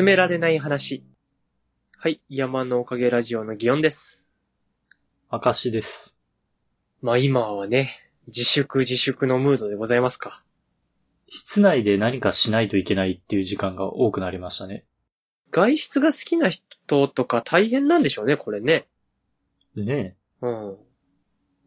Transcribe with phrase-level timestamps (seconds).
[0.00, 1.04] 進められない話。
[1.98, 4.24] はい、山のおかげラジオの祇園です。
[5.28, 6.16] 証です。
[7.02, 7.90] まあ今はね、
[8.26, 10.42] 自粛自粛のムードでございますか。
[11.28, 14.86] 室内で何かしないといけないっていう時間が多くなりましたね。
[15.50, 18.86] 外出が好きな人とか大変なんでしょうね、これね。
[19.76, 20.76] ねうん。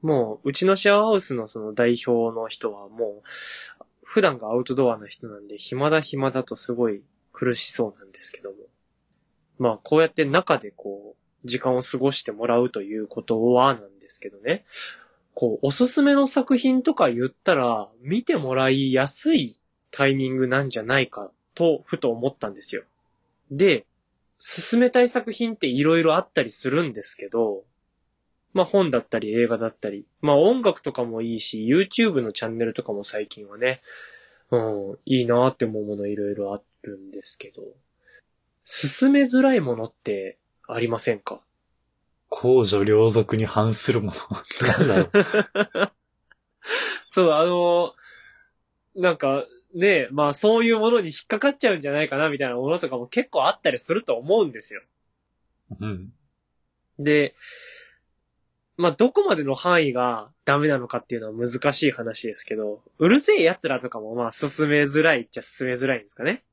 [0.02, 7.04] もう、うちのシェアハウスのその代表の人はもう、普段がアウトドアの人なんで、暇だ暇だとすごい
[7.34, 8.56] 苦しそうなんですけども。
[9.60, 14.64] まあ、こうやって中でこう、時間を過ごしてもらうということはなんですけどね。
[15.34, 19.60] こう、おすすめの作品とか言ったら、見てもらいやすい
[19.92, 22.84] タイミングなんじゃないかと、ふと思ったんですよ。
[23.52, 23.86] で、
[24.38, 27.64] 進めたい作品って色々あったりするんですけど、
[28.54, 33.82] まあ本だったり映画だったり、まあ音楽とかもいいし、YouTube のチャンネルとかも最近はね、
[34.56, 37.64] うん、いいなって思うものいろいろあるんですけど、
[38.66, 41.42] 進めづらいものってありませんか？
[42.30, 44.14] 公序良俗に反するもの。
[44.68, 45.92] なんだろう。
[47.08, 47.94] そう、あの、
[48.96, 54.84] なんか、ねまあそういうものに引っかかっちゃうんじゃないかなみたいなものとかも結構あったりすると思うんですよ。
[55.82, 56.14] うん。
[57.00, 57.34] で、
[58.78, 66.44] まあ、どこまでの範囲がダメなのかっていうのは難しい話ですけど、うるせえ奴らとかもまあ進めづらいっちゃ進めづらいんですかね。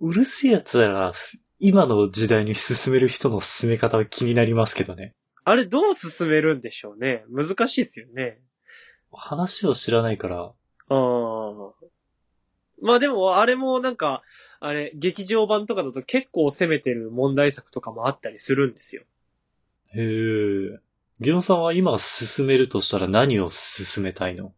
[0.00, 1.12] うるせえ奴らが、
[1.58, 5.14] 今の時代に進める人の進め方は気になりますけどね。
[5.44, 7.24] あれどう進めるんでしょうね。
[7.28, 8.40] 難しいですよね。
[9.12, 10.54] 話を知らないから、あ
[10.88, 11.72] あ。
[12.80, 14.22] まあでも、あれもなんか、
[14.60, 19.02] あれ、劇場版とかだと結構攻めてる問題作とかもあったりするんですよ。
[19.94, 20.78] へえ。
[21.22, 24.52] ギノさんは今進めるとしたら何を進めたいの？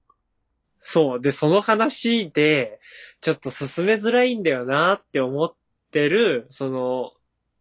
[0.81, 1.21] そう。
[1.21, 2.81] で、その話で、
[3.21, 5.55] ちょっと進めづらいんだよなって思っ
[5.91, 7.13] てる、その、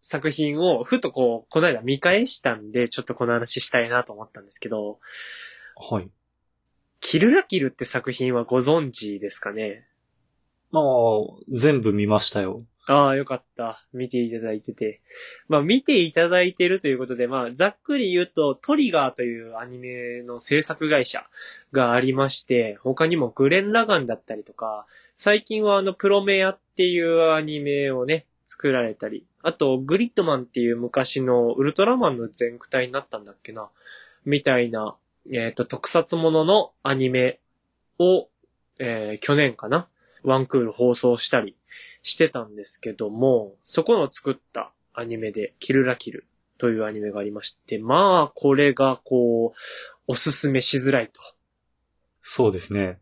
[0.01, 4.99] 作品を、ふとこう、この間見返したんで、ちょっとこの話したいなと思ったんですけど、
[5.77, 6.09] はい。
[6.99, 9.85] キルラキルって作品はご存知ですかね？
[10.71, 10.83] まあ、
[11.49, 12.63] 全部見ましたよ。
[12.85, 13.81] ああ、よかった。
[13.93, 15.01] 見ていただいてて。
[15.47, 21.25] まあ、見ていただいてるということで、まあ、ざっくり言うと、トリガーというアニメの制作会社
[21.71, 24.85] がありまして、他にもグレン・ラガンだったりとか、
[25.15, 33.69] 最近はあの、プロメアっていうアニメをね、作られたり、あと、グリッドマンっていう昔のウルトラマンの全躯体になったんだっけな、
[34.25, 34.95] みたいな、
[35.31, 37.39] えっ、と、特撮もののアニメ
[37.97, 38.27] を、
[38.79, 39.87] えー去年かな、
[40.23, 41.55] ワンクール放送したり
[42.03, 46.27] してたんですけども、そこの作ったアニメで、キルラキル
[46.57, 49.59] というアニメがありまして、まあ、これがこう、
[50.07, 51.21] おすすめしづらいと。
[52.21, 52.99] そうですね。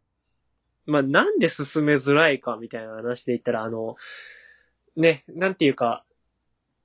[0.86, 3.96] まあ、なんで進めづらいかみたいな話で言ったら、あの、
[4.96, 6.06] ね、なんていうか、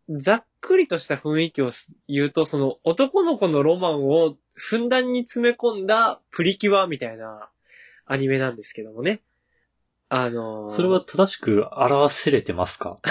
[0.08, 7.50] ざっくりとした雰囲気をす言うと、その男の子のロマンをふんだんに詰め込んだプリキュアみたいな
[8.06, 9.20] アニメなんですけどもね。
[10.08, 12.98] あのーそれは正しく表せれてますか？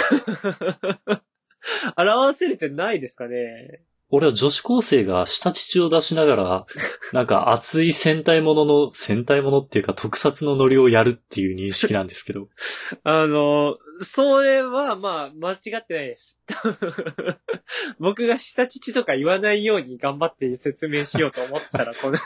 [1.97, 3.81] 表せれてないですかね。
[4.09, 6.65] 俺は女子高生が下乳を出しながら、
[7.11, 12.47] なんか熱い戦隊ものの、戦隊ものっていうか特撮のノリをやるっていう認識なんですけど。
[13.03, 16.39] あの、それは、まあ、間違ってないです。
[17.99, 22.17] 僕が下乳とか言わないように頑張って説明しようと思ったら、この、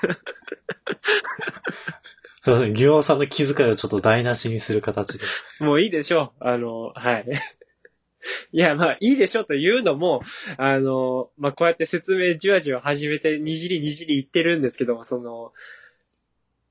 [2.42, 5.26] すいません、ギュオンさんの気遣いをちょっと台無しにする形で。
[5.60, 6.48] もういいでしょう。
[6.48, 7.26] あの、はい。
[8.52, 10.22] いや、まあ、いいでしょうというのも、
[10.58, 15.54] あの、まあ、こうやって説明じわじわ始めて、にじりにじり言ってるんですけども、その、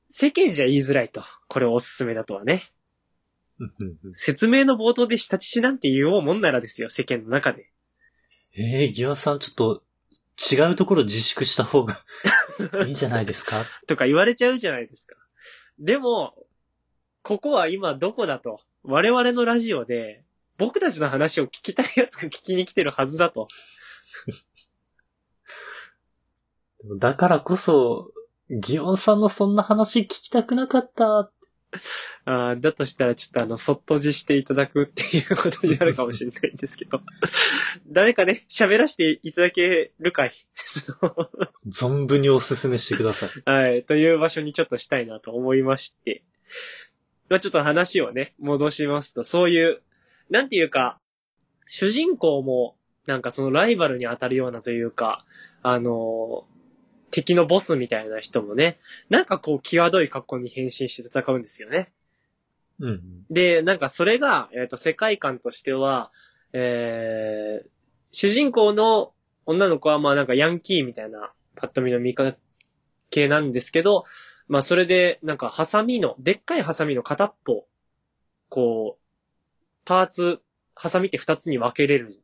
[0.08, 1.22] 世間じゃ言いづらいと。
[1.48, 2.70] これおすすめだとはね。
[4.14, 7.70] 説明の冒頭で下乳なんて言おうもんならですよ、世間の中で。
[8.56, 9.82] えー、ギュオンさんちょっと
[10.38, 12.00] 違うところ自粛した方が
[12.84, 15.16] いいんじゃないですか とか言われちゃうじゃないですか。
[15.78, 16.34] でも、
[17.22, 18.60] ここは今どこだと。
[18.82, 20.24] 我々のラジオで、
[20.56, 23.46] 僕たちの話を聞きたいやつが聞きに来てるはずだと。
[26.98, 28.12] だからこそ、
[28.50, 31.30] ギオンさんのそんな話聞きたくなかった。
[32.24, 37.02] あーだとしたらちょっとあの、そっとじしていただくっていうことになるかもしれないんですけど。
[37.86, 40.32] 誰かね、喋らせていただけるかい
[41.68, 43.30] 存分にお勧めしてください。
[43.48, 43.84] はい。
[43.84, 46.22] という場所にちょっとしたいなと思いまして。
[47.28, 49.82] まあちょっと話をね、戻しますと、そういう、
[50.30, 50.98] なんていうか、
[51.66, 52.76] 主人公も、
[53.06, 55.24] なんかそのライバルに当たるようなというか、
[55.62, 56.57] あのー
[57.18, 58.78] 敵のボスみたいな人もね、
[59.08, 61.90] なんかこう、際どい格好に変身して戦うんですよね。
[62.78, 63.24] うん。
[63.28, 66.12] で、なんかそれが、えっ、と、世界観としては、
[66.52, 67.68] えー、
[68.12, 69.12] 主人公の
[69.46, 72.36] 女の子はまあなんかヤンキーみたいなパッと見の見か
[73.10, 74.04] けなんですけど、
[74.46, 77.66] まあそれでなんかハサミの、でっかいハサミの片っぽ、
[78.48, 79.02] こう、
[79.84, 80.40] パーツ、
[80.76, 82.22] ハサミって二つに分けれる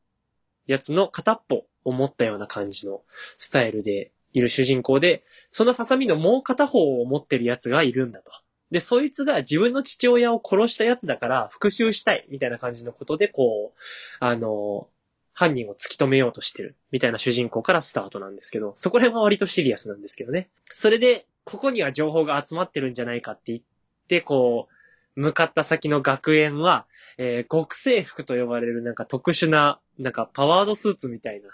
[0.69, 3.03] やつの片っぽを持ったような感じの
[3.37, 8.33] スタイルでいる主人公で、そのハサミのもう片方を持ってるやつがいるんだと。
[8.71, 13.79] で、そいつが自分の父親を殺したやつだから復讐したいみたいな感じのことで、こう、
[14.19, 14.89] あの、
[15.33, 20.51] 犯人を突き止めようとしてるみたいな主人公からスタートなんですけど、そこら辺は割とシリアスなんですけどね。
[20.67, 23.61] それで、ここには情報が集まってるんじゃないかって言っ
[24.09, 24.69] て、こ
[25.17, 26.87] う、向かった先の学園は、
[27.19, 31.51] えー、極性服と呼ばれるなんか特殊な、なんかパワードスーツみたいな、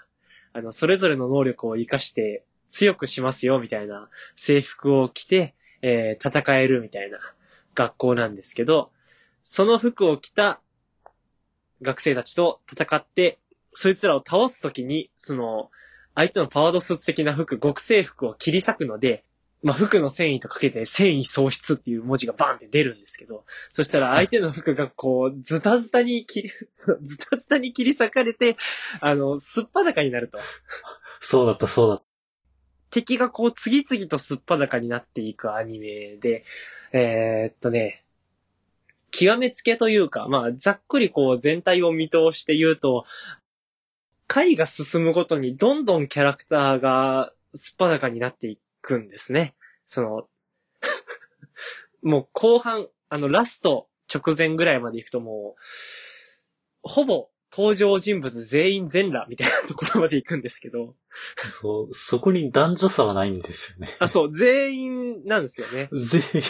[0.54, 7.18] あの、それぞれの能力を活かして強くしますよみたいな制服を着て、えー、戦えるみたいな
[7.74, 8.90] 学校なんですけど、
[9.42, 10.60] その服を着た
[11.82, 13.38] 学生たちと戦って、
[13.74, 15.70] そいつらを倒すときに、その、
[16.14, 19.24] 相手のパワードスーツ的な服、極性服を切り裂くので、
[19.62, 28.56] まあ、服の繊維とかけて繊維喪失っていう文字がバンって出るんですけど、そしたら相手の服がこう、ズタズタに切り、 ズタズタに切り裂かれて、
[29.00, 30.38] あの、すっぱだかになると。
[31.20, 32.09] そうだった、そうだった。
[32.90, 36.44] 敵がこう次々とすっぱだかになっていくアニメで、
[36.92, 38.04] えー、っとね、
[39.10, 43.04] 極めつけというか、まあ、ざっくりこう全体を見通して言うと、
[44.26, 49.54] 回が進むごとにどんどんキャラクターがすっぱだかになっていくんですね。
[49.86, 50.28] その
[52.02, 55.60] もう後半、あのラスト直前ぐらいまで行くともう、
[56.82, 60.94] ほぼ登場人物全員全裸みたいなところまで行くんですけど。
[61.38, 63.88] そう、そこに男女差はないんですよね。
[63.98, 65.88] あ、そう、全員なんですよね。
[65.92, 66.42] 全員。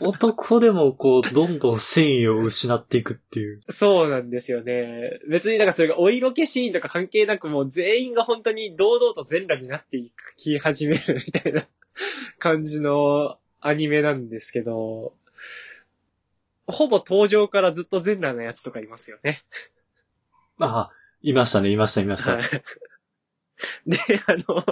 [0.00, 3.60] 男でもこう、どんどん繊維を失っていくっていう。
[3.68, 5.20] そうなんですよね。
[5.28, 11.66] 別になんかそれがお色気シーンとか関係なくもう全員が本当に堂々と全裸になっていくき始めるみたいな
[12.38, 15.12] 感じのアニメなんですけど、
[16.66, 19.42] ほぼ登場からずっと全裸なやつとかいますよね。
[20.60, 20.90] ああ、
[21.22, 22.36] いましたね、いました、いました。
[22.36, 22.42] はい。
[23.86, 24.64] で、あの、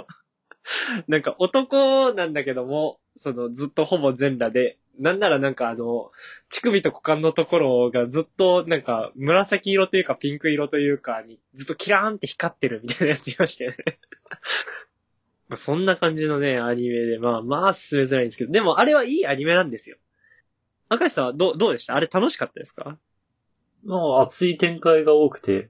[1.07, 6.11] なんか男なんだけども、そのずっとほぼ全裸で、なんならなんかあの、
[6.49, 13.77] 乳首と股間のところがずっとなんか紫色というかピンク色というかにずっとキラーンって光ってるみたいなやついましたよね。
[15.49, 19.97] まあそんな感じのね、アニメで、まあまあ進めづらいんですけど、でもあれはいいアニメなんですよ。
[20.89, 21.95] 赤石さんはどう、どうでした？
[21.95, 22.97] あれ楽しかったですか？
[23.85, 25.69] もう熱い展開が多くて、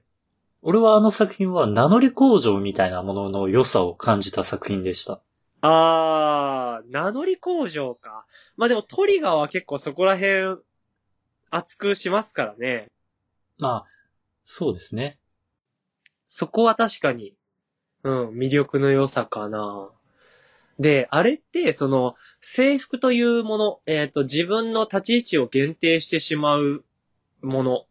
[0.62, 5.20] 俺はあの作品は名乗り工場みたいなものの良さを感じた作品でした。
[5.60, 8.26] あー、名乗り工場か。
[8.56, 10.58] まあでもトリガーは結構そこら辺
[11.50, 12.88] 熱くしますからね。
[13.58, 13.84] まあ、
[14.44, 15.18] そうですね。
[16.26, 17.34] そこは確かに、
[18.02, 19.90] うん、魅力の良さかな。
[20.78, 26.84] で、あれって、その、制服というもの、えっ、と、自分の立ち位置を限定してしまう
[27.42, 27.86] もの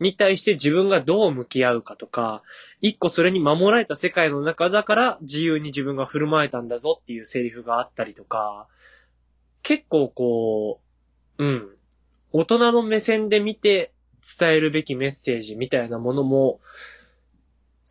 [0.00, 2.42] に対して自分がどう向き合うかとか、
[2.80, 8.66] 一個それに守られた世界の中だから自由に自分が振る舞えたんだぞっていうセリフがあったりとか、
[9.62, 10.80] 結構こ
[11.38, 11.68] う、うん、
[12.32, 13.92] 大人の目線で見て
[14.38, 16.60] 伝えるべきメッセージみたいなものも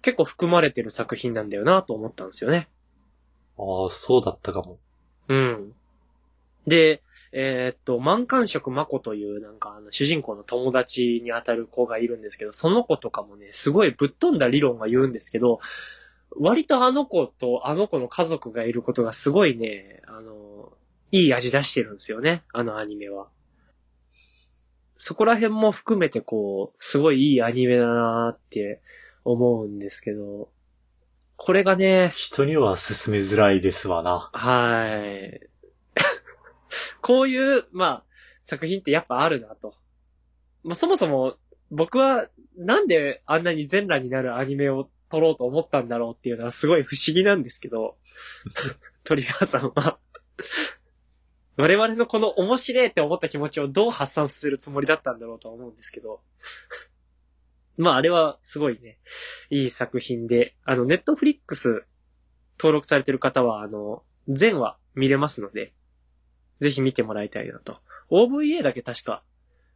[0.01, 2.67] 結構含まれてる作品なんだよなと思ったんですよね。
[3.57, 4.79] ああ、そうだったかも。
[5.27, 5.73] うん。
[6.65, 15.59] で、えー、っと、満感触マコというなんかあの主人公の友達に当たる子がいるんですけど、その子とかもね、すごいぶっ飛んだ理論が言うんですけど、
[16.31, 20.73] 割とあの子とあの子の家族がいることがすごいね、あの、
[21.11, 23.27] いい味出してるんですよね、あのアニメは。
[24.95, 28.81] そこら辺も含めてこう、すごいいいアニメだなって
[29.23, 30.49] 思うんですけど、
[31.37, 34.29] これがね、人には進めづらいですわな。
[34.33, 35.48] はい。
[37.09, 38.03] こういう、まあ、
[38.43, 39.73] 作品ってやっぱあるなと。
[40.63, 41.37] まあ、そもそも、
[41.71, 47.97] 僕は、なんであんなに全裸になるアニメを撮ろうと思ったんだろうっていうのはすごい不思議なんですけど、
[49.03, 49.97] トリガーさんは。
[51.57, 56.21] 我々のこの面白いって思った気持ちをどう発散するつもりだったんだろうとは思うんですけど、
[57.75, 58.99] まああれはすごいね、
[59.49, 61.85] いい作品で、あの、ネットフリックス
[62.59, 65.73] 登録されてる方は、あの、全話見れますので、
[66.59, 67.77] ぜひ見てもらいたいなと。
[68.11, 69.23] OVA だけ確か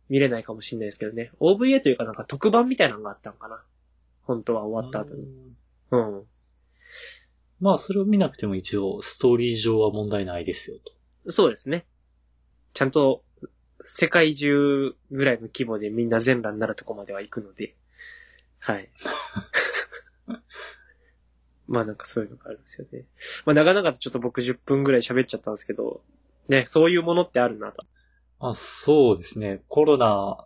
[0.09, 1.31] 見れないかもしれないですけどね。
[1.39, 3.63] OVA というかなんか特番みたいなのがあったのかな。
[4.23, 5.23] 本当は終わった後に。
[5.91, 6.23] うん。
[7.59, 10.77] まあ、それを見なくても一応、ストーリー上は問題ないですよ
[11.25, 11.31] と。
[11.31, 11.85] そうですね。
[12.73, 13.23] ちゃんと、
[13.83, 17.75] 世界中ぐらいの規模でみんな全裸になるとこまでは行くので。
[18.59, 18.89] はい。
[21.67, 23.05] まあなんかそういうのがあるんですよね。
[23.45, 26.01] まあ長々とちょっと僕10分ぐらい喋っちゃったんですけど、
[26.49, 27.85] ね、そういうものってあるなと。
[28.39, 29.63] あ、そうですね。
[29.67, 30.45] コロナ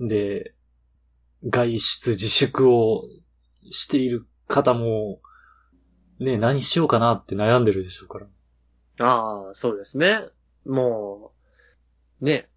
[0.00, 0.54] で
[1.48, 3.04] 外出自粛を
[3.70, 5.20] している方も、
[6.18, 8.26] ね、何しようかなって悩んでるでしょうから。
[9.06, 10.20] ああ、そうですね。
[10.66, 11.32] も
[12.20, 12.48] う、ね。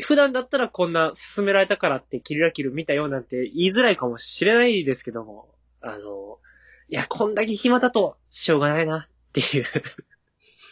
[0.00, 5.48] 普段だったらこんな勧められたからってキルラキル見たよなんて言いづらいかもしれないですけども、
[5.80, 6.38] あの、
[6.88, 9.64] いや、こんだけ暇だとしょうがないなっていう。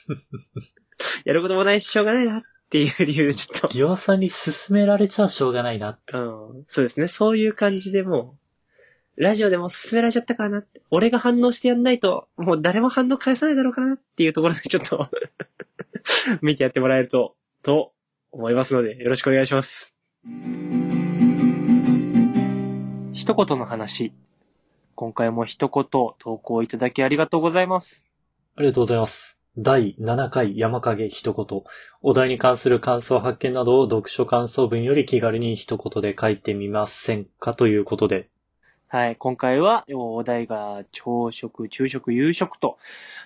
[1.24, 3.68] やることもないししょうがないなっていう理由でちょっと。
[3.68, 5.98] ギワさんに勧められちゃしょうがないな。
[6.12, 6.64] うん。
[6.66, 7.06] そうですね。
[7.06, 8.36] そういう感じでも
[9.16, 10.82] う、ラジオでも勧められちゃったからなって。
[10.90, 15.08] 俺が反応してやんないと、もう誰も反応返さないだろうからなっていうところでちょっと
[16.42, 17.92] 見てやってもらえると、と
[18.30, 19.94] 思いますので、よろしくお願いします。
[23.14, 24.12] 一言の話。
[24.94, 28.04] 今回も一言投稿いただきありがとうございます。
[28.56, 29.35] ありがとうございます。
[29.58, 31.62] 第7回山影一言。
[32.02, 38.28] お題に関する感想発見などを読書感想文より気軽に一言で書いてみませんかということで。
[38.88, 42.76] はい、今回はお題が朝食、昼食、夕食と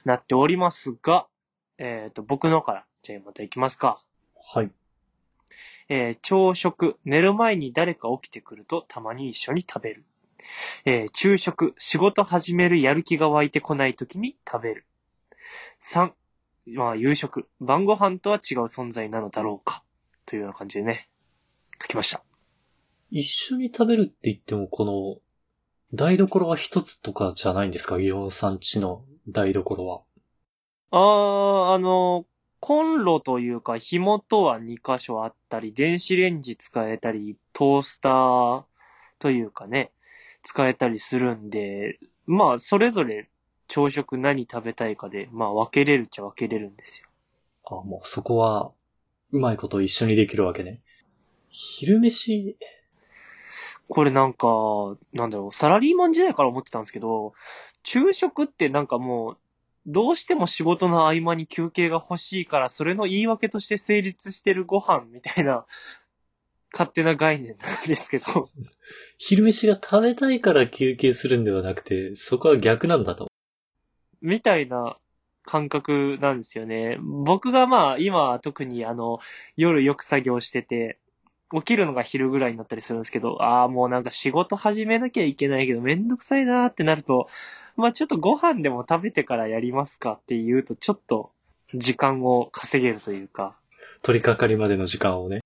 [0.05, 1.27] なっておりますが、
[1.79, 4.01] えっ、と、僕のから、じゃあまた行きますか。
[4.53, 4.71] はい。
[5.89, 10.05] えー朝食、寝る前に誰か起きてくるとたまに一緒に食べる。
[10.85, 14.87] えー昼食、仕事始めるやる気が湧いてこない時に食べる。
[15.83, 16.13] 3、
[16.67, 19.83] まあ夕食、晩ご飯とは違う存在なのだろうか。
[20.27, 21.09] というような感じでね、
[21.83, 22.23] 書きました。
[23.11, 25.17] 一緒に食べるって言っても、この、
[25.93, 27.99] 台所は一つとかじゃないんですか？
[27.99, 30.03] ギオさんちの台所は。
[30.93, 32.27] あー、あの、
[32.61, 38.65] コンロというか、紐とは2箇所あったり、電子レンジ使えたり、トースター
[39.19, 39.93] というかね、
[40.43, 43.29] 使えたりするんで、まあ、それぞれ
[43.71, 47.09] 朝食何食べたいかで、まあ、分けれるっちゃ分けれるんですよ。
[47.65, 48.73] あ、もうそこは、
[49.31, 50.83] うまいこと一緒にできるわけね。
[51.51, 52.57] 昼飯、
[53.89, 54.49] これなんか、
[55.13, 57.33] なんだろう、サラリーマン時代から思ってたんですけど、
[57.85, 59.37] 昼食ってなんかもう、
[59.87, 65.65] どうしても仕事の合間に休憩が欲しいから、それの言い訳として成立してるご飯みたいな、
[66.73, 68.49] 勝手な概念なんですけど、
[69.19, 73.29] 昼飯が食べたいから休憩するんではなくて、そこは逆なんだと。
[74.23, 74.97] みたいな
[75.45, 76.99] 感覚なんですよね。
[77.01, 79.19] 僕がまあ、今特にあの、
[79.57, 80.99] 夜よく作業してて、
[81.53, 87.29] 起きるのが昼ぐらいになったりするんですけど、ああ、もうなんか仕事始めなきゃいけないけどめんどくさいなーってなると、
[87.77, 91.33] まあちょっとご飯でも食べてからやりますかって言うと、ちょっと
[91.75, 93.57] 時間を稼げるというか、
[94.03, 95.41] 取り掛かりまでの時間をね。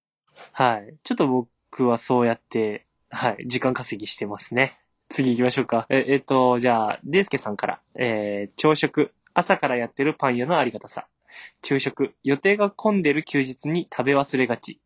[0.52, 0.94] はい。
[1.02, 4.78] ちょっと僕はそうやって、はい、時間稼ぎしてますね。
[5.08, 5.86] 次行きましょうか。
[5.90, 11.06] え、えっと、じゃあ、デイスケさんから、えー、朝食、朝からやってるパン屋のありがたさ。
[11.62, 14.80] 昼食、予定が混んでる休日に食べ忘れがち。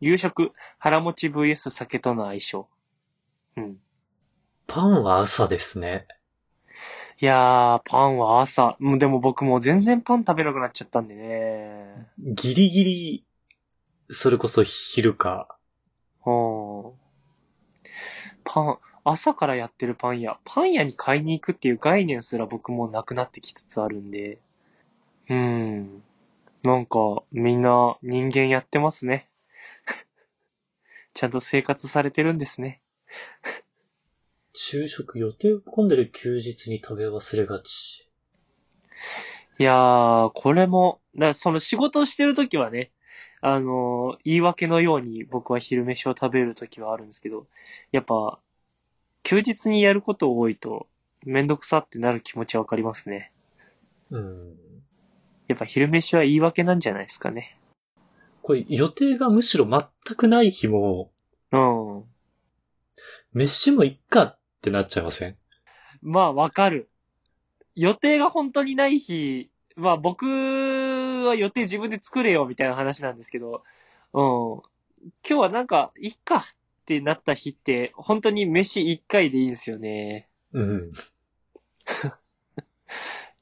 [0.00, 2.68] 夕食、腹持ち VS 酒との相性。
[3.56, 3.78] うん。
[4.66, 6.06] パンは朝ですね。
[7.20, 8.76] いやー、パンは朝。
[8.78, 12.06] もうでも僕もう全然パン食べなくなっちゃったんでね。
[12.18, 13.24] ギリギリ、
[14.10, 15.58] それこそ昼か。
[16.24, 16.92] うん。
[18.44, 18.78] パン、
[19.10, 20.38] 朝からやってるパン屋。
[20.44, 24.38] パン屋に買いに行くっていう概念すら僕もうなくなってきつつあるんで。
[25.28, 26.02] うん。
[26.62, 29.28] なんか、みんな人間やってますね。
[31.14, 32.82] ちゃんと生活されてるんですね。
[34.52, 38.10] 昼食予定が混んでる休日に食べ忘れがち。
[39.58, 42.90] いやー、これも、だその仕事してるときはね、
[43.40, 47.46] あのー言い訳のように僕は昼飯を食べるときはあるんですけど、
[47.92, 48.40] やっぱ、
[49.28, 50.86] 休日にやること多いと、
[51.26, 53.30] めんどくさってなる気持ちはわかりますね。
[54.10, 54.56] うん。
[55.48, 57.60] やっぱ昼飯は言い訳なんじゃないですかね。
[58.40, 59.80] これ予定がむしろ全
[60.16, 61.10] くない日も、
[61.52, 62.04] うん。
[63.34, 65.36] 飯もいっかってなっちゃいません？
[66.00, 66.88] まあ、わかる。
[67.74, 73.62] 予定が本当にない日、まあ僕は予定自分で作れよみたいな話なんですけど、
[74.14, 74.22] うん。
[74.22, 74.62] 今
[75.22, 76.42] 日はなんか、いっかっ
[76.88, 80.30] てなった日って、本当に飯一回でいいんですよね。
[80.54, 80.90] うん。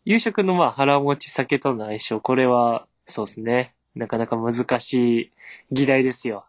[0.04, 3.74] 夕食のまあ腹持ち酒との相性、これは、そうですね。
[3.94, 5.32] なかなか難しい
[5.70, 6.46] 議題ですよ。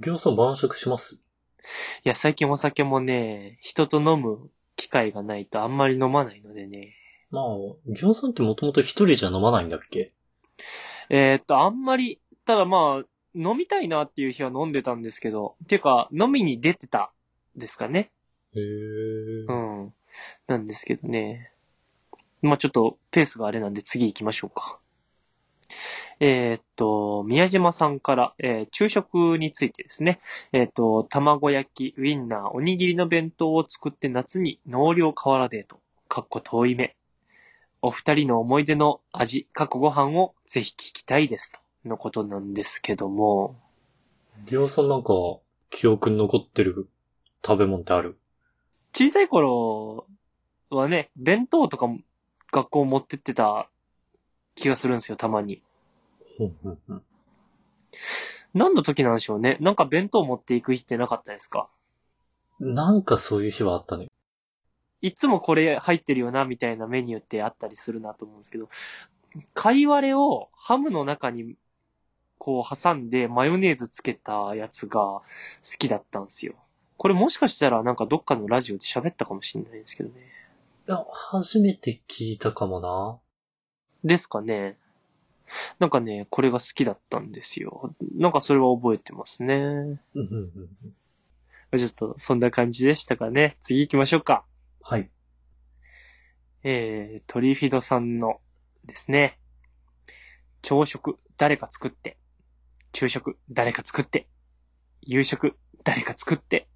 [0.00, 1.16] 餃子晩食します？
[1.16, 6.96] いや、最近お酒もね、人と飲む機会がないとあんまり飲まないのでね。
[7.30, 7.44] まあ、
[7.88, 10.12] 餃子ってもともと一人じゃ飲まないんだっけ？
[11.08, 17.12] えーっと、あんまり、ただまあ、飲みたいなっていう日は飲んでたんですけど、ていうか、飲みに出てた
[17.56, 18.10] ですかね。
[18.54, 19.52] へーう。
[19.86, 19.94] ん。
[20.46, 21.50] なんですけどね。
[22.42, 24.78] まあちょっとペースがあれなんで次行きましょうか。
[26.20, 30.20] えーっと、宮島さんから、えー昼食についてですね。
[30.52, 35.80] えーっと、卵焼き、ウィンナー、おにぎりの弁当を作って夏に納涼河原デート。
[36.08, 36.94] かっこ遠い目。
[37.80, 41.61] お二人の思い出の味、過去ご飯をぜひ聞きたいですと。
[41.84, 43.56] のことなんですけども。
[44.46, 45.12] ギオさんなんか、
[45.70, 46.88] 記憶に残ってる
[47.44, 48.18] 食べ物ってある？
[48.94, 50.06] 小さい頃
[50.70, 52.00] はね、弁当とかも
[52.52, 53.68] 学校持ってってた
[54.54, 55.62] 気がするんですよ、たまに。
[58.54, 59.56] 何の時なんでしょうね？
[59.60, 61.68] なんか弁当持っていく日ってなかったですか？
[62.60, 64.08] なんかそういう日はあったね。
[65.00, 68.68] いつもこれ入ってるよな、みたいなメニューってあったりするなと思うんですけど、
[69.54, 71.56] 貝割れをハムの中に
[72.44, 75.22] こう挟んでマヨネーズつけたやつが好
[75.78, 76.54] きだったんですよ。
[76.96, 80.16] これもしかしたらなんかどっかのラジオで喋ったかもしれないですけどね。
[80.88, 83.20] いや、初めて聞いたかもな。
[84.02, 84.76] ですかね。
[85.78, 87.94] なんかね、これが好きだったんですよ。
[88.16, 90.00] なんかそれは覚えてますね。
[91.78, 93.56] ちょっとそんな感じでしたかね。
[93.60, 94.44] 次行きましょうか。
[94.80, 95.08] はい。
[96.64, 98.40] えー、トリフィドさんの
[98.84, 99.38] ですね。
[100.60, 102.16] 朝食、誰か作って。
[102.92, 104.28] 昼食、誰か作って。
[105.00, 106.68] 夕食、誰か作って。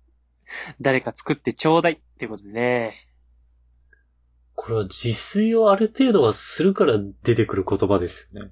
[0.81, 2.03] 誰か作ってちょうだい。
[2.19, 2.95] ということでね。
[4.55, 8.51] これは自炊をある程度はするから出てくる言葉ですよね。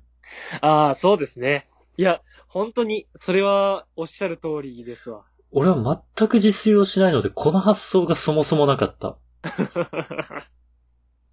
[0.61, 1.69] ああ、そうですね。
[1.97, 5.25] いや、本当に、それはおっしゃる通りですわ。
[5.51, 9.17] 俺は全く自炊をしないので、この発想がそもそもなかった。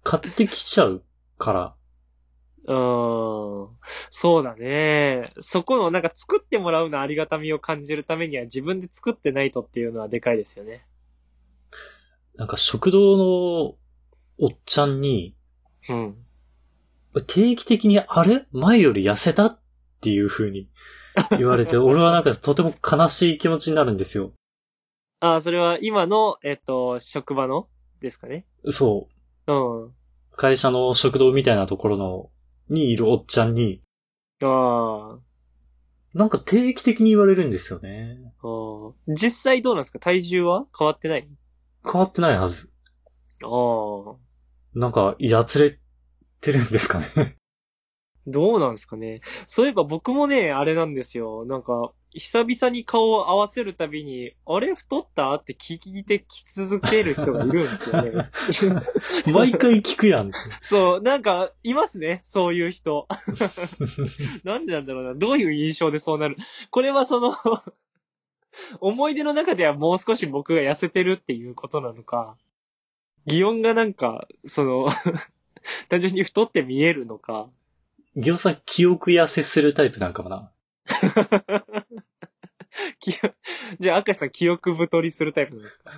[0.02, 1.04] 買ってきちゃう
[1.38, 1.74] から。
[2.64, 3.68] うーん。
[4.10, 5.32] そうだね。
[5.40, 10.86] そこのなんか作ってもらうのありがたみを感じるためには自分で作ってないとっていうのはでかいですよね。
[12.36, 13.24] なんか食堂の
[14.38, 15.36] おっちゃんに、
[15.88, 16.16] うん。
[17.26, 18.46] 定期的にあれ？
[18.52, 19.46] 前より痩せた？
[19.46, 19.60] っ
[20.00, 20.68] ていう風に
[21.32, 24.32] 言われて、 俺はなんかとても悲しい気持ちになるんですよ。
[25.20, 27.68] ああ、それは今の、えっと、職場の？
[28.00, 28.46] ですかね。
[28.70, 29.08] そ
[29.46, 29.52] う。
[29.52, 29.92] うん。
[30.32, 32.30] 会社の食堂みたいなところの、
[32.72, 33.82] にいるおっちゃんに、
[34.42, 35.18] あ
[36.14, 38.18] なんか定期的に言われるんですよね。
[38.42, 39.14] あうん。
[39.14, 39.98] 実際どうなんですか？
[39.98, 41.28] 体重は変わってない？
[41.84, 42.70] 変わってないはず。
[43.44, 44.16] ああ。
[44.74, 45.78] なんか、やつれ
[46.40, 47.36] てるんですかね。
[48.26, 49.20] どうなんですかね？
[49.46, 51.44] そういえば僕もね、あれなんですよ。
[51.46, 54.74] なんか、久々に顔を合わせるたびに、あれ？
[54.74, 55.32] 太った？
[55.34, 58.12] って聞いてき続ける人がいるんですよね。
[59.32, 60.30] 毎回聞くやん。
[60.60, 62.20] そう、なんか、いますね。
[62.24, 63.08] そういう人。
[64.44, 65.14] なんでなんだろうな。
[65.14, 66.36] どういう印象でそうなる？
[66.70, 67.34] これはその、
[68.80, 72.36] 思い出の中ではもう少し僕が痩せてるっていうことなのか、
[73.26, 74.88] 擬音がなんか、その、
[75.88, 77.48] 単純に太って見えるのか。
[78.16, 80.50] ギョさん記憶痩せするタイプなんかもな。
[83.00, 83.12] き
[83.78, 85.90] じゃあ、赤石さん記憶太りするタイプなんですか？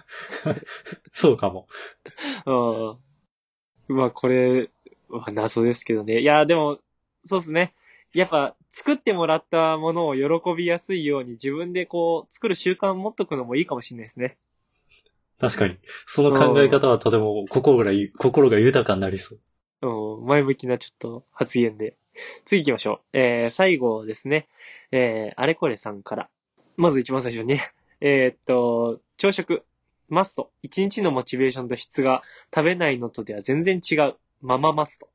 [1.13, 1.69] そうかも。
[2.47, 3.97] うん。
[3.97, 4.71] まあ、これ
[5.09, 6.21] は謎ですけどね。
[6.21, 6.81] いや、でも、
[7.21, 7.75] そうですね。
[8.13, 14.37] やっぱ、作ってもらったものを喜びやすいように自分でこう、作る習慣を持っとくのもいいかもしれないですね。
[15.39, 15.79] 確かに。
[16.07, 19.37] その考え方はとても心がい心が豊かになりそ
[19.83, 20.19] う。
[20.19, 21.97] うん、前向きなちょっと発言で。
[22.45, 23.19] 次行きましょう。
[23.19, 24.49] えー、最後ですね。
[24.93, 26.31] えー、あれこれさんから。
[26.77, 27.61] まず一番最初にね。
[28.01, 29.63] えーっと、朝食、
[30.09, 30.53] マスト。
[30.63, 32.23] 一日のモチベーションと質が
[32.55, 34.15] 食べないのとでは全然違う。
[34.41, 35.09] マママスト。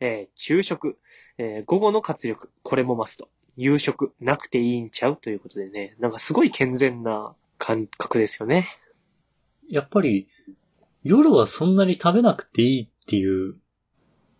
[0.00, 0.98] えー、昼食、
[1.38, 2.50] えー午後の活力。
[2.62, 3.28] これもマスト。
[3.56, 5.16] 夕食、なくていいんちゃう？
[5.16, 5.94] ということでね。
[5.98, 8.66] なんかすごい健全な感覚ですよね。
[9.68, 10.28] やっぱり、
[11.04, 13.56] 夜はそんなに食べなくていいっていう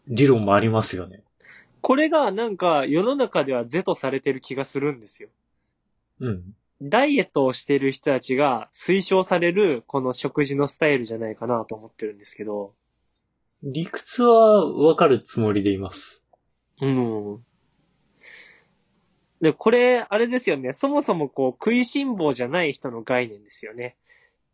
[0.09, 1.23] 理論もありますよね。
[1.81, 5.29] これがなんか世の中では是とされてる気がするんですよ。
[6.21, 6.55] うん。
[6.85, 12.75] ダイエットをしている人たちが推奨されるこの食事のスタイルじゃないかなと思ってるんですけど。
[13.63, 16.25] 理屈はわかるつもりでいます。
[16.81, 17.45] うん。
[19.41, 20.73] で、これ、あれですよね。
[20.73, 23.97] そもそもこう、食いしん坊じゃない人の概念ですよね。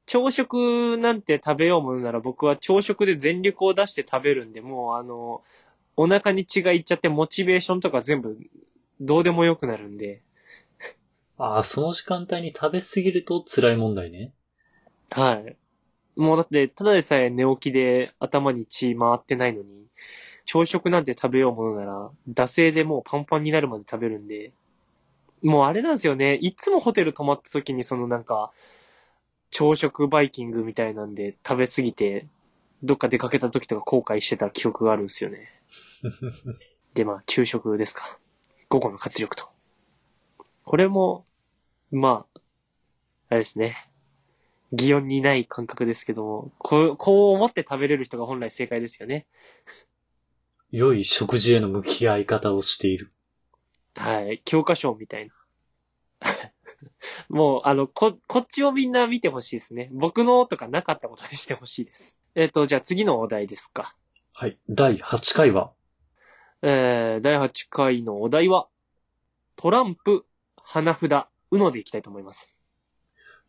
[0.05, 5.43] 朝食なんて食べようものなら僕は朝食で全力を出して食べるんで、もうあの、
[5.97, 8.39] お腹に血がいっちゃってモチベーションとか全部
[9.01, 10.23] どうでもよくなるんで。
[11.39, 14.33] ああ、その時間帯に食べ過ぎると辛い問題ね。
[15.11, 15.57] はい。
[16.17, 19.87] もうだって、ただでさえ寝起きで頭に血回ってないのに、
[20.45, 24.53] 朝食なんて食べようものなら、惰性でもうパンパンになるまで食べるんで、
[25.43, 26.35] もうあれなんですよね。
[26.35, 28.51] いつもホテル泊まった時にそのなんか、
[29.51, 32.27] 朝食バイキングみたいなんで食べ過ぎて、
[32.83, 35.49] どっか出かけた時とか後悔してた記憶があるんですよね。
[36.95, 38.19] で、まあ、昼食ですか。
[38.69, 39.49] 午後の活力と。
[40.65, 41.25] これも、
[41.91, 42.41] まあ、
[43.31, 43.89] あれですね。
[44.73, 49.27] 擬音にない感覚ですけども、こう、こう思って食べれる人が本来正解ですよね。
[50.71, 53.11] 良い食事への向き合い方をしている。
[53.95, 54.43] はい。
[54.45, 55.35] 教科書みたいな。
[57.29, 59.89] もう、あの、こ、こっちをみんな見てほしいですね。
[59.93, 62.19] 僕のとかなかったことにしてほしいです。
[62.35, 63.97] えっ、と、じゃあ次のお題ですか。
[64.35, 64.59] はい。
[64.69, 65.73] 第8回は、
[66.61, 68.69] えー、第8回のお題は、
[69.57, 70.27] トランプ、
[70.63, 72.55] 花札、うのでいきたいと思います。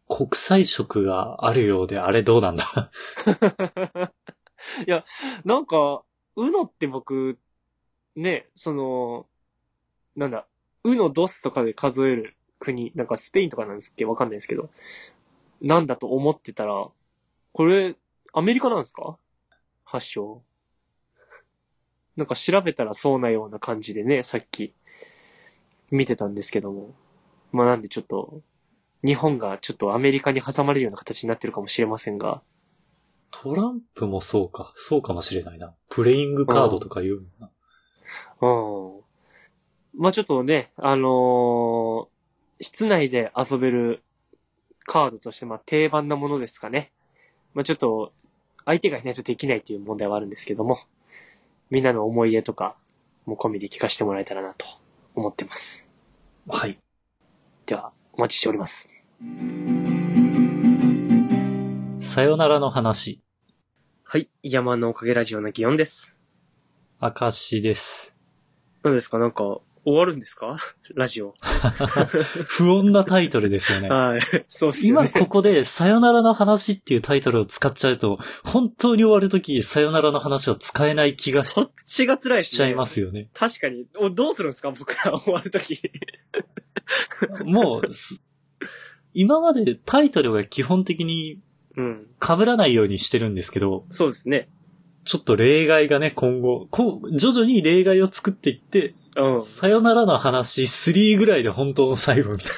[0.08, 2.92] 国際色があるようであれどうなんだ？
[4.86, 5.04] いや、
[5.46, 6.04] なんか、
[6.36, 7.38] うのって僕、
[8.16, 9.28] ね、その、
[10.16, 10.48] なんだ、
[10.84, 14.06] うのドスとかで数える国、なんかスペインとかなんですっけ？
[14.06, 14.70] わかんないですけど、
[15.62, 16.88] なんだと思ってたら、
[17.54, 17.96] これ、
[18.34, 19.18] アメリカなんですか？
[19.86, 20.42] 発祥。
[22.16, 24.74] なんか調べたらそうなような感じでね、さっき
[25.92, 26.94] 見てたんですけども。
[27.52, 28.42] まあなんでちょっと、
[29.06, 32.42] 日本がちょっとアメリカに挟まれるような形になってるかもしれませんが、
[33.32, 34.74] トランプもそうか。
[34.76, 35.74] そうかもしれないな。
[35.90, 37.50] プレイングカードとか言うもんな。
[38.42, 40.02] うん。
[40.02, 42.20] まあちょっとね、あのー
[42.62, 44.04] 室内で遊べる
[44.86, 46.92] カードとして、まあ定番なものですかね。
[47.54, 48.12] まあちょっと、
[48.66, 50.78] 相手がいないとできないという問題はあるんですけども、
[51.70, 52.76] みんなの思い出とか
[53.26, 54.66] も込みで聞かせてもらえたらなと
[55.16, 55.86] 思ってます。
[56.48, 56.78] はい。
[57.70, 58.90] では、お待ちしております。
[62.00, 63.22] さよならの話。
[64.04, 64.28] はい。
[64.42, 66.16] 山のおかげラジオの祇園です。
[67.00, 68.16] 明石です。
[68.82, 69.20] 何ですか？
[69.20, 70.58] なんか、終わるんですか？
[70.96, 71.34] ラジオ。
[72.48, 73.90] 不穏なタイトルですよね。
[73.90, 74.20] はい。
[74.48, 75.10] そうですよ今ね。
[75.10, 82.58] ここで、さよならの話っていうタイトルを使っちゃうと、本当に終わるとき、さよならの話は使えない気がしそっちが辛いですね。
[82.58, 83.30] ちゃいますよね。
[83.34, 83.86] 確かに。
[83.98, 84.72] おどうするんですか？
[84.72, 85.80] 僕ら終わるとき。
[87.46, 88.22] もう、す
[89.14, 91.40] 今までタイトルが基本的に
[91.78, 92.08] うん。
[92.22, 94.50] 被らないようにしてるんですけど、そうですね。
[95.06, 99.46] ちょっと例外がね、今後、こう、徐々に例外を作っていって、うん。
[99.46, 102.50] さよならの話3ぐらいで本当の最後みたい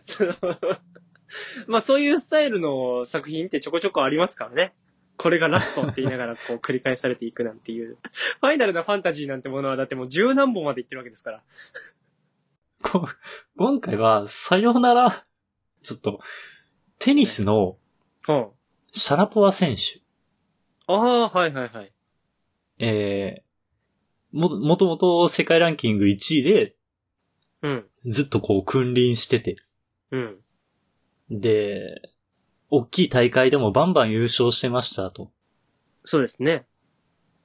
[0.00, 0.34] その
[1.66, 4.74] まあそういうスタイルの作品ってちょこちょこありますからね。
[5.16, 7.98] これがラストって言いながらこう繰り返されていくなんていう。
[8.40, 11.38] ファイナルなファンタジーなんてものはだってもう十何本までいってるわけですから。
[11.38, 11.44] な。
[12.90, 13.08] こ
[13.56, 15.24] 今回は、さよなら、
[15.82, 16.18] ちょっと、
[16.98, 17.78] テニスの
[18.28, 18.48] うん。
[18.92, 20.00] シャラポワ選手。
[20.86, 21.92] ああ、はいはいはい。
[22.78, 23.42] えー、
[24.34, 26.76] も、もともと世界ランキング1位で
[27.62, 27.84] うん。
[28.04, 29.56] ずっとこう君臨してて、
[30.10, 30.36] うん。
[31.30, 32.02] で、
[32.68, 35.30] 大きい大会でもバンバン優勝してましたと。
[36.04, 36.56] そうですね。
[36.56, 36.64] っ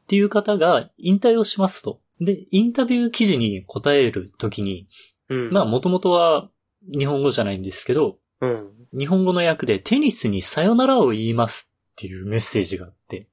[0.07, 2.01] ていう方が引退をしますと。
[2.19, 4.87] で、インタビュー記事に答えるときに、
[5.29, 5.51] うん。
[5.51, 6.49] まあもともとは
[6.81, 8.69] 日本語じゃないんですけど、うん。
[8.91, 13.29] 日本語の訳でテニスにさよならを言いますっていうメッセージがあって、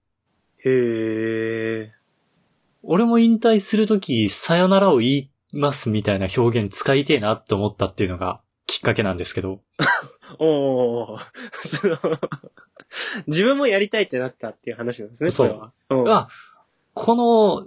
[0.59, 1.93] へえ。
[2.89, 9.61] 俺も引退するときさよならを言いますみたいな表現使いてえなって思ったっていうのがきっかけなんですけど、
[10.39, 11.19] おー。
[11.53, 11.97] その、
[13.27, 15.73] 自分もやりたいってなったっていう話なんですね、そう。
[16.09, 16.29] あ、
[16.95, 17.67] この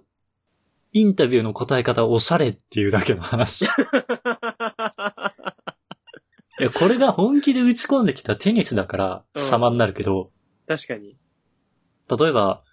[0.93, 3.65] インタビューの答え方おしゃれっていうだけの話。
[6.59, 10.31] いや、これが本気で打ち込んできたテニスだからうん様になるけど、
[10.65, 11.17] 確かに。
[12.09, 12.63] 例えば、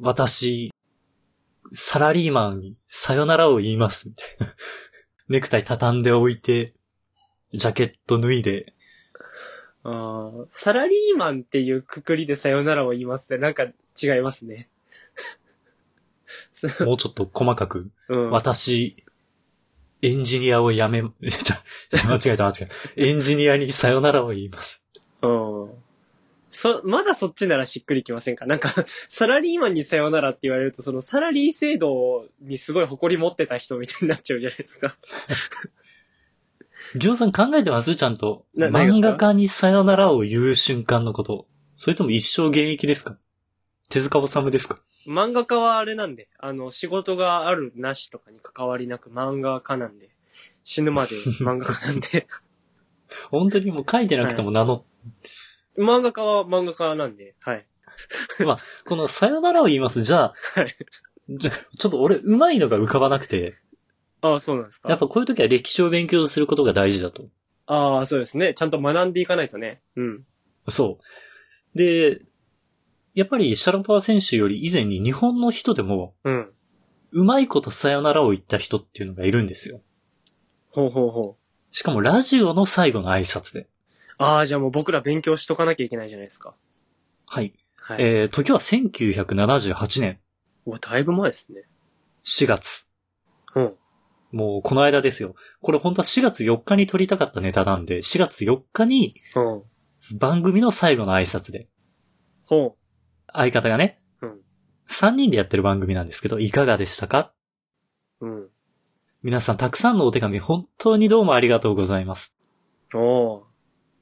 [0.00, 0.73] 私、
[1.72, 4.54] サラリーマンにさよならを言います、みたいな。
[5.28, 6.74] ネクタイ畳んでおいて、
[7.52, 8.74] ジャケット脱いで、
[9.82, 13.38] あーサラリーマンっていうくくりでさよならを言いますね。
[13.38, 14.68] なんか違いますね。
[16.52, 18.30] そ もうちょっと細かく、うん。
[18.30, 19.04] 私、
[20.02, 21.10] エンジニアを辞め、 間違
[22.26, 22.74] えた間違えた。
[22.96, 24.83] エンジニアにさよならを言います。
[26.54, 26.82] うん。
[26.82, 28.46] そ、まだそっちならしっくりきませんか？
[28.46, 28.70] なんか、
[29.08, 34.96] サラリーマンにさよならって言われると、そのサラリー制度にすごい誇り持ってた人みたいになっちゃうじゃないですか。
[36.94, 37.96] りょうさん考えてます？
[37.96, 38.46] ちゃんと。
[38.56, 41.46] 漫画家にさよならを言う瞬間のこと。
[41.76, 43.18] それとも一生現役ですか？
[43.88, 44.78] 手塚治虫ですか？
[45.06, 50.08] 漫画家はあれなんで、あの、仕事があるなしとかに関わりなく漫画家なんで、
[50.62, 52.26] 死ぬまで漫画家なんで、
[53.30, 54.82] 本当にもう書いてなくても名乗っ
[55.78, 57.66] 漫画家は漫画家なんで、はい。
[58.86, 60.02] このさよならを言います。
[60.02, 60.76] じゃあ、はい。
[61.28, 63.56] じゃちょっと俺、上手いのが浮かばなくて、
[64.20, 64.88] ああ、そうなんですか？
[64.88, 67.28] やっぱこういう時は歴史を勉強することが大事だと。
[67.66, 68.54] ああ、そうですね。
[68.54, 69.80] ちゃんと学んでいかないとね。
[69.96, 70.26] うん。
[70.68, 70.98] そ
[71.74, 71.78] う。
[71.78, 72.20] で、
[73.14, 76.50] やっぱりシャラポワ選手より以前に日本の人でも、うん。
[77.12, 79.80] うまいことさよならを言った人っていうのがいるんですよ。
[80.70, 81.74] ほうほうほう。
[81.76, 83.68] しかもラジオの最後の挨拶で。
[84.18, 86.54] ああ、じゃあもう僕ら勉強しとかなきゃいけないじゃないですか。
[87.26, 87.54] はい。
[87.76, 88.02] はい。
[88.02, 90.20] えー、時は1978年
[90.66, 91.64] うわ、だいぶ前ですね。
[92.24, 92.90] 4月。
[93.54, 93.74] うん。
[94.32, 95.34] もうこの間ですよ。
[95.62, 99.62] これ本当は4月4日に撮りたかったネタなんで、4月4日にうん。
[100.18, 101.68] 番組の最後の挨拶で、
[102.46, 102.76] ほ
[103.32, 104.40] 相方がね、うん
[104.86, 107.32] 3人でやってる番組なんですけど、いかがでしたか？
[108.20, 108.26] う。
[108.26, 108.48] うん。
[109.22, 112.34] 皆さんたくさんのお手紙本当にどうもありがとうございます。
[112.92, 113.53] おー。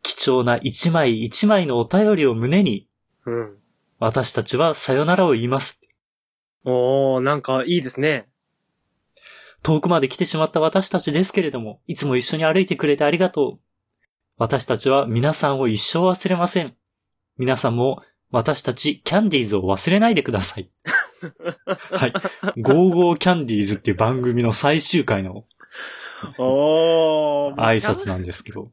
[0.03, 2.89] 貴重な一枚一枚のお便りを胸に、
[3.27, 3.57] うん。
[3.99, 5.81] 私たちはさよならを言います。
[6.65, 8.29] おー、なんかいいですね。
[9.63, 13.61] 遠くまで来てしまった私たちですけれども、いつも一緒に歩いてくれてありがとう。
[14.37, 16.75] 私たちは皆さんを一生忘れません。
[17.39, 20.69] 皆さんも私たちキャンディーズを忘れないでください。
[21.93, 22.13] はい。
[22.61, 25.45] ゴーゴーキャンディーズっていう番組の最終回の
[26.39, 27.55] おー。
[27.55, 28.73] 挨拶なんですけど。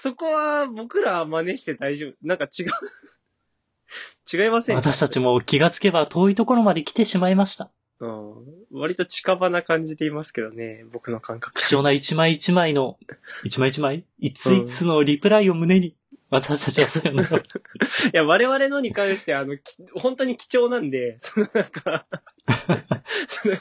[0.00, 2.12] そこは僕ら真似して大丈夫。
[2.22, 2.66] なんか違う。
[4.32, 4.92] 違いませんか？
[4.92, 7.70] 私たちも気がつけば遠いところまで来てしまいました。
[7.98, 8.34] うん。
[8.70, 11.60] 割と近場な感じでいますけどね、僕の感覚。
[11.60, 12.96] 貴重な一枚一枚の、
[13.42, 14.04] 一枚一枚？
[14.20, 15.96] いついつのリプライを胸に、
[16.30, 17.38] 私たちはさよなら。
[17.38, 17.42] い
[18.12, 22.06] や、我々のに関してあの、き本当に貴重なんで、 そのなんか、
[23.26, 23.56] その、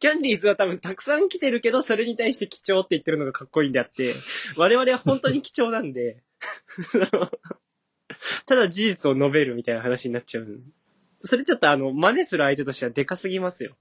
[0.00, 4.14] キャンディーズは多分たくさん来てるけど、それに対して貴重って言ってるのがかっこいいんであって、
[4.56, 6.22] 我々は本当に貴重なんで、
[8.46, 10.60] ただ事実を述べるみたいな話になっちゃう。
[11.20, 13.76] それちょっとあの、真似する相手としてはでかすぎますよ。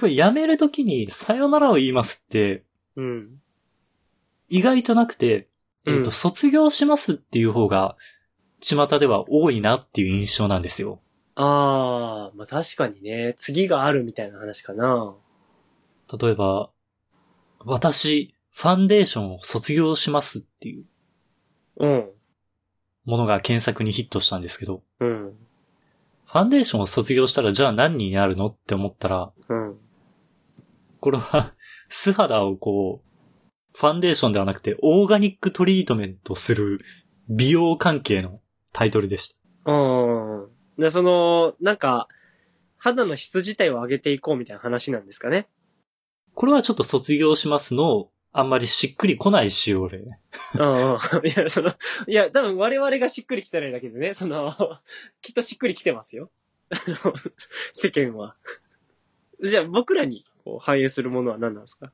[0.00, 2.64] これやめるときにさよならを言いますって、
[2.96, 3.40] うん。
[4.48, 5.46] 意外となくて、
[5.86, 7.96] えっ、うんと、卒業しますっていう方が、
[8.60, 11.00] 巷では多いなっていう印象なんですよ。
[11.36, 15.14] あー、まあ確かにね、次があるみたいな話かな。
[16.20, 16.70] 例えば、
[17.64, 20.84] 私、ファンデーションを卒業しますっていう
[21.76, 22.10] うん。
[23.04, 25.32] ものが検索にヒットしたんですけど、うん。
[26.26, 29.78] ファンデーションを卒業したらじゃあ何になるのって思ったら、うん。
[31.00, 31.54] これは、
[31.88, 33.07] 素肌をこう、
[33.74, 36.80] ファンデーションではなくて、オーガニックトリートメントする
[37.28, 38.40] 美容関係の
[38.72, 39.72] タイトルでした。
[39.72, 40.48] うん。
[40.78, 42.08] で、その、なんか、
[42.76, 45.48] 肌の質自体を上げていこうみたいな話なんですかね。
[46.34, 50.20] これはちょっと卒業しますの、あんまりしっくりこない仕様で、ね。
[50.58, 50.74] うんうん。
[50.76, 51.72] いや、その、
[52.06, 54.50] いや、多分我々がしっくりきてないだけでね、その、
[55.20, 56.30] きっとしっくりきてますよ。
[56.70, 56.76] あ
[57.08, 57.14] の
[57.72, 58.36] 世間は。
[59.42, 61.92] じゃあ僕らにこう反映するものは何なんですか？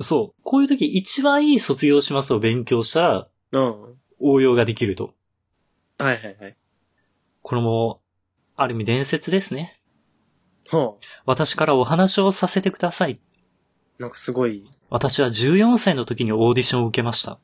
[0.00, 0.40] そう。
[0.42, 3.94] こういう時一番いい卒業しますを勉強したら、うん。
[4.20, 5.14] 応用ができると。
[5.98, 6.56] はいはいはい。
[7.42, 8.00] これも、
[8.56, 9.76] ある意味伝説ですね。
[10.70, 11.22] はあ。
[11.26, 13.20] 私からお話をさせてください。
[13.98, 17.38] なんかすごい、私は14歳の時にオーディションを受けました。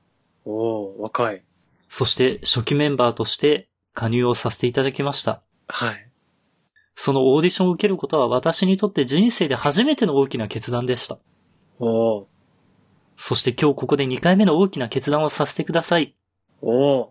[0.45, 1.45] おー若い。
[1.89, 5.43] そして初期メンバーとして加入をさせていただきました。
[5.69, 6.11] はい。
[6.97, 11.19] そのオーディションを受けることは私にとって人生で初めての大きな決断でした。
[11.79, 12.25] おー
[13.21, 16.15] そして今日ここで2回目の大きな決断をさせてください。
[16.63, 17.09] おー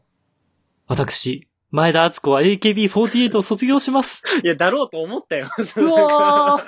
[0.88, 4.24] 私、前田敦子は AKB48 を卒業します。
[4.44, 5.46] いや、だろうと思ったよ。
[5.78, 6.66] うわ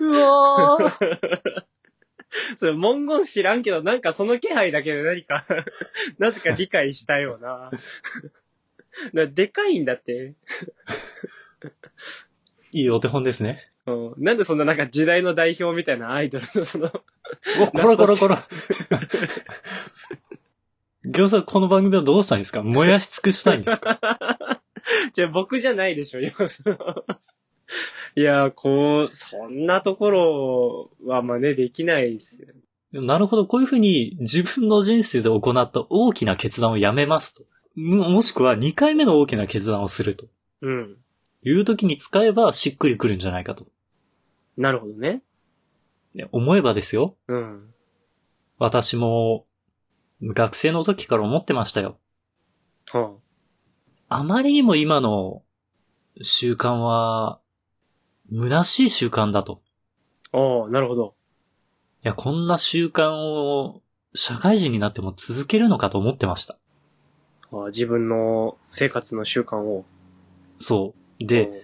[0.00, 1.62] ーうわー
[2.58, 5.46] それ文言知らんけど、なんかその気配だけで何か、
[6.18, 7.70] なぜか理解したような。
[9.14, 10.34] だでかいんだって。
[12.72, 13.64] いいお手本ですね。
[13.88, 16.86] うん、なんでそんななんか時代の代表みたいなアイドルのその、
[17.60, 18.38] お、こらこらこら。
[21.04, 23.98] ギョウさん、この番組はどうしたいんですか燃やし尽くしたいんですか
[25.12, 27.04] じゃあ僕じゃないでしょ、今その
[28.16, 33.02] いや、こう、そんなところは真似できないですよ。
[33.02, 37.44] なるほど、こういうふうに自分の人生で行った大きな決断をやめますと。
[37.76, 40.26] ももしくは2回目の大きな決断をすると
[40.62, 40.96] うん。
[41.44, 43.66] いう時に使えばしっくりくるんじゃないかと。
[44.58, 45.22] なるほどね。
[46.14, 47.16] ね思えばですよ。
[47.28, 47.72] うん。
[48.58, 49.46] 私も
[50.22, 51.98] 学生の時から思ってましたよ。
[52.92, 53.14] は
[54.08, 55.42] あまりにも今の
[56.20, 57.40] 習慣は
[58.32, 59.62] 虚しい習慣だと。
[60.32, 61.14] あ、ああ、なるほど。
[62.04, 66.58] いや、こんな習慣を社会人になっても続けるのかと思ってました。
[67.52, 69.84] ああ自分の生活の習慣を。
[70.58, 71.24] そう。
[71.24, 71.62] で、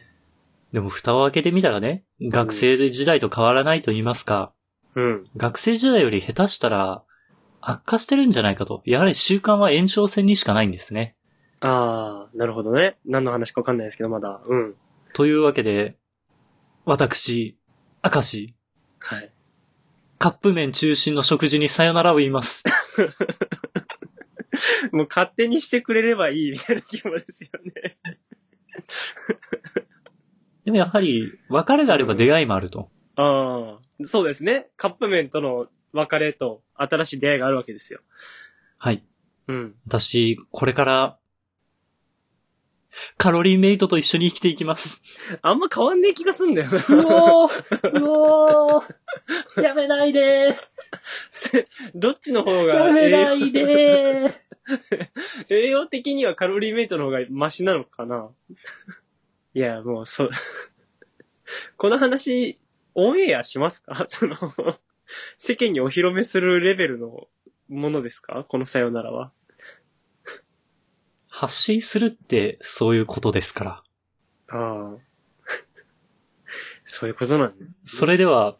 [0.73, 4.53] でも蓋を開けてみたらね、学生時代と変わらないと言いますか、
[4.95, 5.25] うん。
[5.37, 7.03] 学生時代より下手したら、
[7.61, 8.83] 悪化してるんじゃないかと。
[8.85, 11.17] やはり習慣は延長線にしかないんですね。
[11.61, 12.99] ああ、なるほどね。
[13.07, 14.43] 何の話かわかんないですけど、まだ。
[14.47, 14.75] うん。
[15.15, 15.97] というわけで、
[16.85, 17.57] 私、
[18.03, 18.55] 明石、
[18.99, 19.33] はい。
[20.19, 22.65] カップ麺中心の食事にさよならを言います。
[24.93, 27.99] もう勝手にしてくれればいいみたいな気分ですよね。
[30.65, 32.89] でもやはり、別れがあれば出会いもあると。
[33.17, 34.69] ああ、そうですね。
[34.77, 38.01] カップ麺との別れと新しい出会いがあるわけですよ。
[38.79, 39.05] はい。
[39.49, 39.75] うん。
[39.87, 41.19] 私、これから、
[43.19, 45.03] カロリーメイトと一緒に生きていきます。
[45.43, 46.77] あんま変わんねえ気がすんだよな。
[46.77, 48.09] うおーう
[48.77, 50.55] おーやめないで
[51.95, 54.35] どっちの方ーがやめないでー
[55.49, 58.31] 栄養的にはカロリーメイトの方がマシなのかな
[59.55, 60.31] いや、もう、そう。
[61.77, 62.59] この話、
[62.95, 64.05] オンエアしますか？
[64.09, 64.37] その、
[65.37, 67.29] 世間にお披露目するレベルの
[67.69, 68.45] ものですか？
[68.49, 69.33] このさよならは。
[71.29, 73.83] 発信するってそういうことですから。
[74.49, 74.97] ああ。
[76.85, 77.97] そういうことなんです。
[77.97, 78.57] それでは、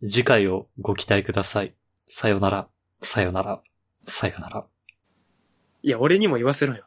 [0.00, 1.74] 次回をご期待ください。
[2.08, 2.68] さよなら、
[3.02, 3.62] さよなら、
[4.06, 4.66] さよなら。
[5.82, 6.86] いや、俺にも言わせろよ。